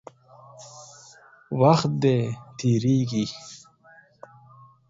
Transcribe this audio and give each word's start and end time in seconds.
وخت 1.59 1.91
دی، 2.01 2.17
تېرېږي. 2.57 3.25